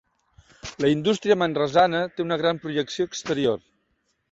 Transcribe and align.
La 0.85 0.89
indústria 0.93 1.37
manresana 1.41 2.01
té 2.15 2.25
una 2.27 2.41
gran 2.45 2.65
projecció 2.65 3.09
exterior. 3.13 3.65